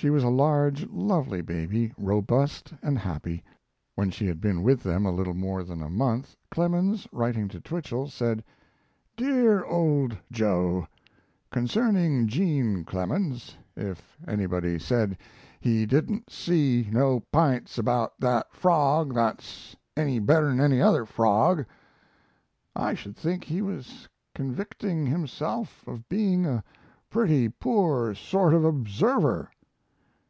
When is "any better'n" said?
19.96-20.60